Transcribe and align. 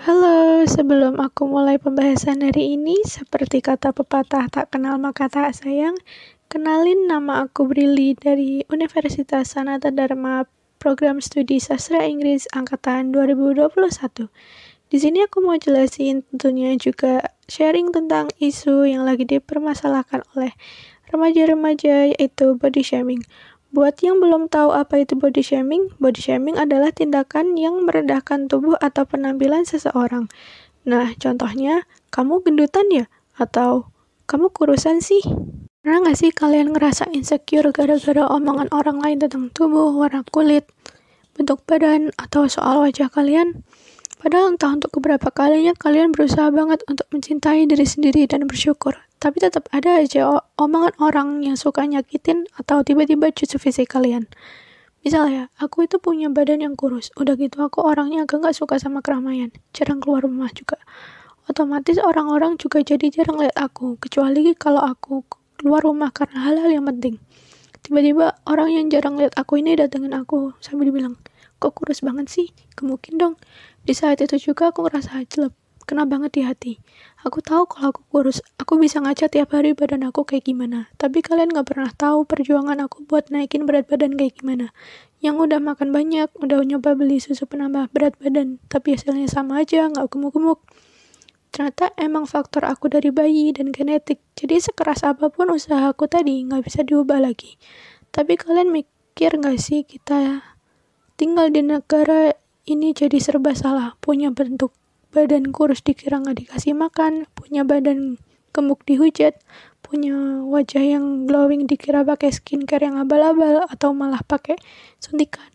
Halo, 0.00 0.64
sebelum 0.68 1.16
aku 1.16 1.48
mulai 1.48 1.80
pembahasan 1.80 2.44
hari 2.44 2.76
ini, 2.76 3.00
seperti 3.04 3.64
kata 3.64 3.96
pepatah 3.96 4.48
tak 4.52 4.68
kenal 4.68 5.00
maka 5.00 5.28
tak 5.32 5.56
sayang, 5.56 5.96
kenalin 6.52 7.08
nama 7.08 7.48
aku 7.48 7.64
Brili 7.64 8.12
dari 8.12 8.60
Universitas 8.68 9.56
Sanata 9.56 9.88
Dharma 9.88 10.44
Program 10.76 11.24
Studi 11.24 11.56
Sastra 11.60 12.04
Inggris 12.04 12.44
Angkatan 12.52 13.12
2021. 13.12 14.28
Di 14.92 14.98
sini 15.00 15.24
aku 15.24 15.40
mau 15.40 15.56
jelasin 15.56 16.20
tentunya 16.28 16.76
juga 16.76 17.24
sharing 17.48 17.88
tentang 17.88 18.28
isu 18.36 18.84
yang 18.84 19.08
lagi 19.08 19.24
dipermasalahkan 19.24 20.28
oleh 20.36 20.52
remaja-remaja 21.08 22.12
yaitu 22.12 22.52
body 22.52 22.84
shaming. 22.84 23.24
Buat 23.70 24.02
yang 24.02 24.18
belum 24.18 24.50
tahu 24.50 24.74
apa 24.74 24.98
itu 24.98 25.14
body 25.14 25.46
shaming, 25.46 25.94
body 26.02 26.18
shaming 26.18 26.58
adalah 26.58 26.90
tindakan 26.90 27.54
yang 27.54 27.86
merendahkan 27.86 28.50
tubuh 28.50 28.74
atau 28.82 29.06
penampilan 29.06 29.62
seseorang. 29.62 30.26
Nah, 30.82 31.14
contohnya, 31.14 31.86
kamu 32.10 32.42
gendutan 32.42 32.90
ya? 32.90 33.06
Atau 33.38 33.94
kamu 34.26 34.50
kurusan 34.50 34.98
sih? 34.98 35.22
Pernah 35.86 36.02
nggak 36.02 36.18
sih 36.18 36.34
kalian 36.34 36.74
ngerasa 36.74 37.14
insecure 37.14 37.70
gara-gara 37.70 38.26
omongan 38.26 38.74
orang 38.74 38.98
lain 38.98 39.22
tentang 39.22 39.54
tubuh, 39.54 39.94
warna 39.94 40.26
kulit, 40.26 40.66
bentuk 41.38 41.62
badan, 41.62 42.10
atau 42.18 42.50
soal 42.50 42.82
wajah 42.82 43.06
kalian? 43.06 43.62
Padahal 44.18 44.52
entah 44.52 44.74
untuk 44.74 44.92
beberapa 44.98 45.30
kalinya 45.30 45.78
kalian 45.78 46.10
berusaha 46.10 46.50
banget 46.50 46.82
untuk 46.90 47.06
mencintai 47.14 47.70
diri 47.70 47.86
sendiri 47.86 48.26
dan 48.26 48.44
bersyukur. 48.50 48.98
Tapi 49.20 49.36
tetap 49.36 49.68
ada 49.68 50.00
aja 50.00 50.40
omongan 50.56 50.96
orang 50.96 51.44
yang 51.44 51.52
suka 51.52 51.84
nyakitin 51.84 52.48
atau 52.56 52.80
tiba-tiba 52.80 53.28
cuci 53.28 53.60
fisik 53.60 53.92
kalian. 53.92 54.24
Misalnya, 55.04 55.52
aku 55.60 55.84
itu 55.84 56.00
punya 56.00 56.32
badan 56.32 56.64
yang 56.64 56.72
kurus. 56.72 57.12
Udah 57.20 57.36
gitu 57.36 57.60
aku 57.60 57.84
orangnya 57.84 58.24
agak 58.24 58.40
gak 58.40 58.56
suka 58.56 58.80
sama 58.80 59.04
keramaian. 59.04 59.52
Jarang 59.76 60.00
keluar 60.00 60.24
rumah 60.24 60.48
juga. 60.56 60.80
Otomatis 61.48 62.00
orang-orang 62.00 62.56
juga 62.56 62.80
jadi 62.80 63.12
jarang 63.12 63.40
lihat 63.44 63.56
aku. 63.60 64.00
Kecuali 64.00 64.56
kalau 64.56 64.80
aku 64.80 65.24
keluar 65.60 65.84
rumah 65.84 66.08
karena 66.12 66.40
hal-hal 66.40 66.80
yang 66.80 66.88
penting. 66.88 67.20
Tiba-tiba 67.84 68.40
orang 68.48 68.72
yang 68.72 68.88
jarang 68.88 69.20
lihat 69.20 69.36
aku 69.36 69.60
ini 69.60 69.76
datengin 69.76 70.16
aku 70.16 70.56
sambil 70.64 70.92
bilang, 70.92 71.20
kok 71.60 71.76
kurus 71.76 72.00
banget 72.00 72.32
sih? 72.32 72.48
Gemukin 72.72 73.20
dong. 73.20 73.34
Di 73.84 73.92
saat 73.92 74.20
itu 74.24 74.36
juga 74.36 74.72
aku 74.72 74.84
ngerasa 74.84 75.24
jelek, 75.28 75.52
kena 75.90 76.06
banget 76.06 76.38
di 76.38 76.42
hati. 76.46 76.72
Aku 77.26 77.42
tahu 77.42 77.66
kalau 77.66 77.90
aku 77.90 78.06
kurus, 78.14 78.38
aku 78.62 78.78
bisa 78.78 79.02
ngaca 79.02 79.26
tiap 79.26 79.50
hari 79.50 79.74
badan 79.74 80.06
aku 80.06 80.22
kayak 80.22 80.46
gimana. 80.46 80.86
Tapi 80.94 81.18
kalian 81.18 81.50
gak 81.50 81.74
pernah 81.74 81.90
tahu 81.90 82.22
perjuangan 82.22 82.78
aku 82.78 83.02
buat 83.10 83.34
naikin 83.34 83.66
berat 83.66 83.90
badan 83.90 84.14
kayak 84.14 84.38
gimana. 84.38 84.70
Yang 85.18 85.50
udah 85.50 85.58
makan 85.58 85.90
banyak, 85.90 86.30
udah 86.38 86.62
nyoba 86.62 86.94
beli 86.94 87.18
susu 87.18 87.50
penambah 87.50 87.90
berat 87.90 88.14
badan, 88.22 88.62
tapi 88.70 88.94
hasilnya 88.94 89.26
sama 89.26 89.66
aja, 89.66 89.90
gak 89.90 90.06
gemuk-gemuk. 90.14 90.62
Ternyata 91.50 91.90
emang 91.98 92.30
faktor 92.30 92.62
aku 92.62 92.86
dari 92.86 93.10
bayi 93.10 93.50
dan 93.50 93.74
genetik, 93.74 94.22
jadi 94.38 94.62
sekeras 94.62 95.02
apa 95.02 95.26
pun 95.34 95.50
usaha 95.50 95.90
aku 95.90 96.06
tadi 96.06 96.46
gak 96.46 96.62
bisa 96.62 96.86
diubah 96.86 97.18
lagi. 97.18 97.58
Tapi 98.14 98.38
kalian 98.38 98.70
mikir 98.70 99.34
gak 99.42 99.58
sih 99.58 99.82
kita 99.82 100.46
tinggal 101.18 101.50
di 101.50 101.66
negara 101.66 102.30
ini 102.70 102.94
jadi 102.94 103.18
serba 103.18 103.58
salah. 103.58 103.98
Punya 103.98 104.30
bentuk 104.30 104.70
badan 105.10 105.50
kurus 105.50 105.82
dikira 105.82 106.22
nggak 106.22 106.46
dikasih 106.46 106.74
makan, 106.74 107.26
punya 107.34 107.66
badan 107.66 108.18
gemuk 108.50 108.82
dihujat, 108.86 109.38
punya 109.82 110.42
wajah 110.46 110.82
yang 110.82 111.26
glowing 111.26 111.66
dikira 111.66 112.06
pakai 112.06 112.30
skincare 112.30 112.86
yang 112.86 112.98
abal-abal 112.98 113.66
atau 113.66 113.90
malah 113.94 114.22
pakai 114.22 114.58
suntikan. 115.02 115.50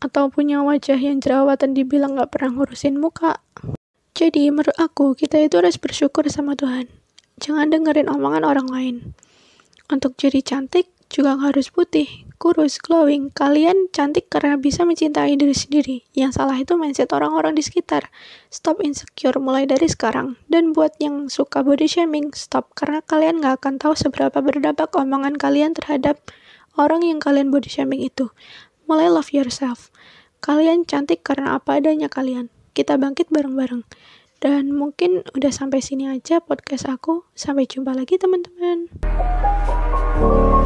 Atau 0.00 0.32
punya 0.32 0.64
wajah 0.64 0.96
yang 0.96 1.20
jerawatan 1.20 1.76
dibilang 1.76 2.16
nggak 2.16 2.32
pernah 2.32 2.56
ngurusin 2.56 2.96
muka. 2.96 3.40
Jadi 4.16 4.48
menurut 4.52 4.76
aku 4.76 5.16
kita 5.16 5.40
itu 5.40 5.60
harus 5.60 5.76
bersyukur 5.76 6.28
sama 6.28 6.56
Tuhan. 6.56 6.88
Jangan 7.40 7.72
dengerin 7.72 8.08
omongan 8.08 8.44
orang 8.44 8.68
lain. 8.68 8.96
Untuk 9.88 10.16
jadi 10.16 10.44
cantik 10.44 10.92
juga 11.08 11.36
harus 11.40 11.72
putih, 11.72 12.29
kurus, 12.40 12.80
glowing. 12.80 13.28
Kalian 13.36 13.92
cantik 13.92 14.32
karena 14.32 14.56
bisa 14.56 14.88
mencintai 14.88 15.36
diri 15.36 15.52
sendiri. 15.52 16.08
Yang 16.16 16.40
salah 16.40 16.56
itu 16.56 16.80
mindset 16.80 17.12
orang-orang 17.12 17.52
di 17.52 17.60
sekitar. 17.60 18.08
Stop 18.48 18.80
insecure 18.80 19.36
mulai 19.36 19.68
dari 19.68 19.84
sekarang. 19.84 20.40
Dan 20.48 20.72
buat 20.72 20.96
yang 20.96 21.28
suka 21.28 21.60
body 21.60 21.84
shaming, 21.84 22.32
stop. 22.32 22.72
Karena 22.72 23.04
kalian 23.04 23.44
gak 23.44 23.60
akan 23.60 23.76
tahu 23.76 23.92
seberapa 23.92 24.40
berdampak 24.40 24.88
omongan 24.96 25.36
kalian 25.36 25.76
terhadap 25.76 26.16
orang 26.80 27.04
yang 27.04 27.20
kalian 27.20 27.52
body 27.52 27.68
shaming 27.68 28.00
itu. 28.00 28.32
Mulai 28.88 29.12
love 29.12 29.36
yourself. 29.36 29.92
Kalian 30.40 30.88
cantik 30.88 31.20
karena 31.20 31.60
apa 31.60 31.76
adanya 31.76 32.08
kalian. 32.08 32.48
Kita 32.72 32.96
bangkit 32.96 33.28
bareng-bareng. 33.28 33.84
Dan 34.40 34.72
mungkin 34.72 35.20
udah 35.36 35.52
sampai 35.52 35.84
sini 35.84 36.08
aja 36.08 36.40
podcast 36.40 36.88
aku. 36.88 37.28
Sampai 37.36 37.68
jumpa 37.68 37.92
lagi 37.92 38.16
teman-teman. 38.16 38.88